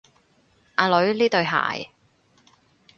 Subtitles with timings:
[0.77, 1.89] 阿女，呢對鞋